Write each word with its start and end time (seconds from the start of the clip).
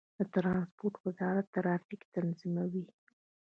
د 0.17 0.19
ترانسپورت 0.33 0.95
وزارت 1.05 1.45
ټرافیک 1.55 2.01
تنظیموي 2.15 2.85